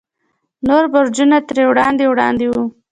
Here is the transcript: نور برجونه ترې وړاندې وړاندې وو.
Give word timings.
نور 0.67 0.83
برجونه 0.93 1.37
ترې 1.47 1.63
وړاندې 1.69 2.03
وړاندې 2.07 2.45
وو. 2.51 2.63